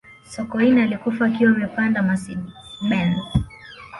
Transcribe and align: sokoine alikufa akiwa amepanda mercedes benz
sokoine 0.35 0.83
alikufa 0.83 1.25
akiwa 1.25 1.51
amepanda 1.51 2.01
mercedes 2.01 2.45
benz 2.89 3.17